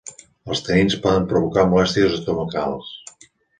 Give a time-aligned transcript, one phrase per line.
[0.55, 2.93] Els tanins poden provocar molèsties estomacals.